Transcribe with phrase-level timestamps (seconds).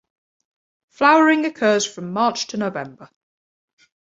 [0.89, 3.07] Flowering occurs from March to November.